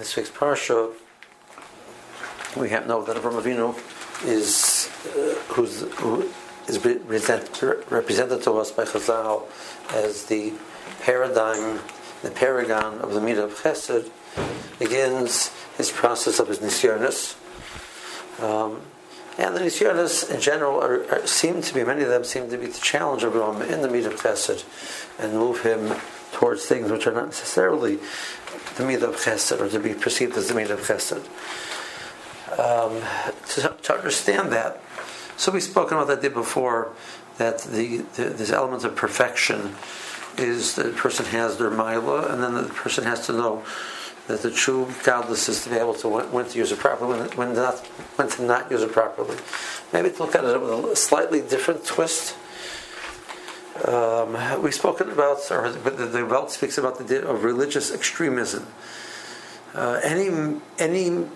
[0.00, 0.90] this week's parsha,
[2.56, 6.26] we have know that Avraham Avinu is uh, who's who
[6.66, 9.42] is present, represented to us by Chazal
[9.92, 10.54] as the
[11.02, 11.80] paradigm,
[12.22, 14.10] the paragon of the Midah of Chesed,
[14.78, 17.36] begins his process of his nisyonis.
[18.42, 18.80] Um,
[19.36, 22.56] and the nisyonis in general are, are, seem to be, many of them seem to
[22.56, 24.64] be to challenge of Avraham in the Midah of Chesed
[25.18, 25.94] and move him
[26.32, 27.96] towards things which are not necessarily
[28.76, 31.26] the Midah of Chesed or to be perceived as the Midah of Chesed.
[32.58, 33.00] Um,
[33.50, 34.80] to, to, understand that,
[35.36, 36.92] so we've spoken about that day before,
[37.38, 39.74] that the, the this element of perfection
[40.36, 43.62] is the person has their mila, and then the person has to know
[44.26, 47.18] that the true gadlus is to be able to when, when to use it properly,
[47.18, 47.78] when, when, not,
[48.16, 49.36] when to not use it properly.
[49.92, 52.36] Maybe to look at it with a slightly different twist.
[53.84, 58.66] Um, we've spoken about, or the, the speaks about the of religious extremism.
[59.74, 61.26] Uh, any any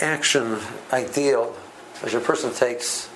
[0.00, 0.58] action
[0.92, 1.54] ideal
[2.02, 3.08] as a person takes,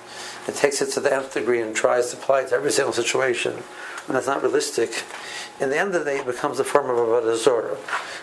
[0.47, 2.93] it takes it to the nth degree and tries to apply it to every single
[2.93, 3.53] situation,
[4.07, 5.03] and that's not realistic,
[5.59, 7.77] in the end of the day, it becomes a form of avodah zorah,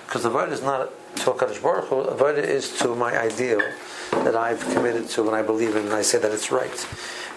[0.06, 2.04] because the avodah is not to a Kadosh Baruch Hu.
[2.04, 3.60] Avodah is to my ideal
[4.12, 6.86] that I've committed to and I believe in, and I say that it's right,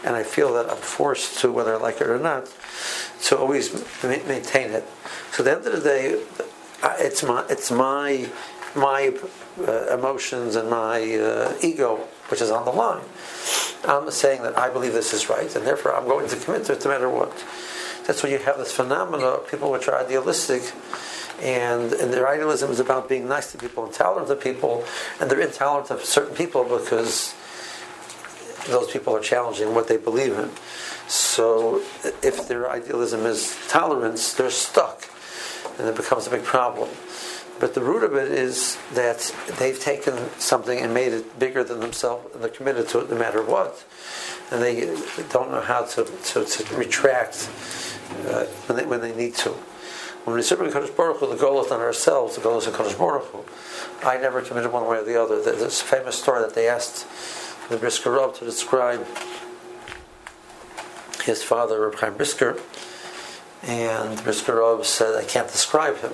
[0.03, 2.53] and I feel that I'm forced to, whether I like it or not,
[3.23, 3.73] to always
[4.03, 4.83] maintain it.
[5.31, 6.23] So at the end of the day,
[6.99, 8.29] it's my it's my
[8.75, 9.17] my
[9.65, 13.03] uh, emotions and my uh, ego, which is on the line.
[13.85, 16.73] I'm saying that I believe this is right, and therefore I'm going to commit to
[16.73, 17.31] it no matter what.
[18.05, 20.61] That's when you have this phenomena of people which are idealistic,
[21.41, 24.83] and, and their idealism is about being nice to people and tolerant to people,
[25.19, 27.35] and they're intolerant of certain people because
[28.67, 30.49] those people are challenging what they believe in.
[31.07, 31.81] So
[32.23, 35.07] if their idealism is tolerance, they're stuck,
[35.77, 36.89] and it becomes a big problem.
[37.59, 41.79] But the root of it is that they've taken something and made it bigger than
[41.79, 43.85] themselves, and they're committed to it no matter what.
[44.51, 44.85] And they
[45.29, 47.49] don't know how to, to, to retract
[48.27, 49.55] uh, when, they, when they need to.
[50.25, 52.97] When we serve Kadosh Baruch Hu, the goal is not ourselves, the goal is Kadosh
[52.97, 53.45] Baruch Hu.
[54.03, 55.39] I never committed one way or the other.
[55.39, 57.05] There's a famous story that they asked
[57.69, 59.05] the Brisker Rav to describe
[61.23, 62.59] his father, Reb Chaim Brisker,
[63.61, 66.13] and Brisker Rav said, I can't describe him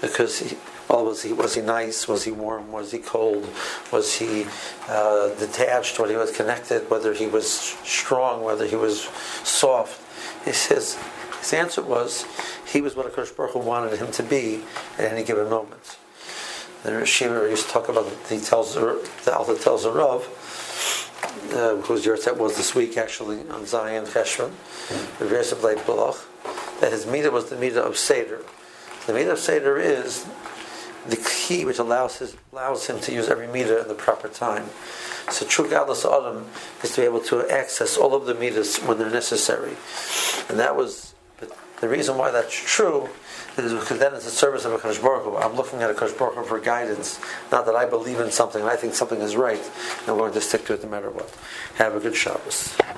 [0.00, 0.56] because he,
[0.88, 2.06] well, was he was he nice?
[2.06, 2.70] Was he warm?
[2.70, 3.48] Was he cold?
[3.90, 4.46] Was he
[4.88, 5.98] uh, detached?
[5.98, 6.88] Whether he was connected?
[6.88, 8.44] Whether he was strong?
[8.44, 9.02] Whether he was
[9.42, 10.00] soft?
[10.44, 10.96] He says
[11.42, 12.24] his answer was
[12.66, 14.62] he was what a Baruch Hu wanted him to be
[14.96, 15.98] at any given moment.
[16.84, 20.22] The Shiva used to talk about the tells the Alta tells the Rav,
[21.52, 24.52] uh, whose Yahrzeit was this week actually on Zayin Cheshvan,
[25.18, 25.62] the of
[26.80, 28.40] that his Midah was the Midah of Seder.
[29.06, 30.24] The Midah of Seder is
[31.08, 34.66] the key which allows, his, allows him to use every Midah in the proper time.
[35.30, 36.46] So true gadlus adam
[36.82, 39.76] is to be able to access all of the meters when they're necessary.
[40.48, 41.14] And that was
[41.80, 43.08] the reason why that's true
[43.56, 45.36] is because then it's a service of a Kadosh Baruch Hu.
[45.36, 47.20] I'm looking at a Kadosh Baruch Hu for guidance,
[47.50, 50.32] not that I believe in something and I think something is right, and I'm going
[50.32, 51.28] to stick to it no matter what.
[51.76, 52.76] Have a good Shabbos.